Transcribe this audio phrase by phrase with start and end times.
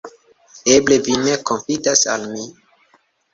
[0.75, 2.49] Eble vi ne konfidas al mi?